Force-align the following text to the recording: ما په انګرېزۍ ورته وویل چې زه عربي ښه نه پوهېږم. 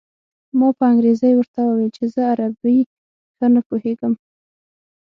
ما 0.59 0.67
په 0.77 0.83
انګرېزۍ 0.91 1.33
ورته 1.35 1.59
وویل 1.63 1.91
چې 1.97 2.03
زه 2.13 2.21
عربي 2.31 2.77
ښه 3.35 3.45
نه 3.53 3.61
پوهېږم. 3.67 4.13